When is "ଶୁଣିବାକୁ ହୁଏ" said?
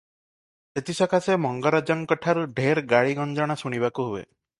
3.65-4.25